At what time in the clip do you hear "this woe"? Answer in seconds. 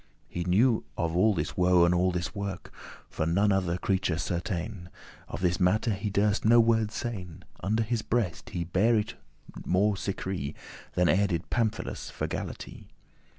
1.35-1.85